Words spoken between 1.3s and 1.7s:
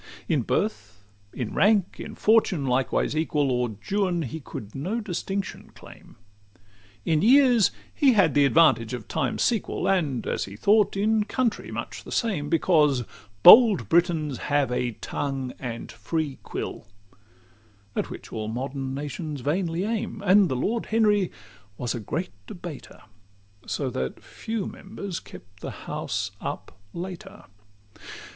in